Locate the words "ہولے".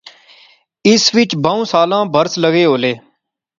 2.69-2.93